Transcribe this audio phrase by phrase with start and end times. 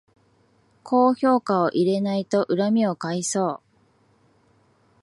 [0.81, 3.61] 高評価を入れないと恨みを買いそう